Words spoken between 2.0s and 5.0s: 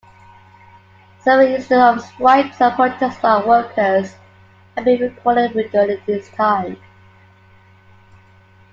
of strikes and protests by workers have been